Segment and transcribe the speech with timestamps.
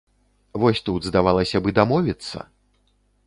[0.63, 2.39] Вось тут, здавалася б, і дамовіцца!